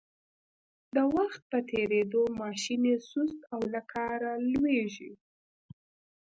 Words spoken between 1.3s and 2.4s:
په تېرېدو